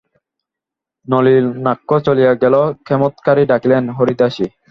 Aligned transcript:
নলিনাক্ষ 1.07 1.89
চলিয়া 2.07 2.33
গেলে 2.41 2.61
ক্ষেমংকরী 2.85 3.43
ডাকিলেন, 3.51 3.83
হরিদাসী! 3.97 4.45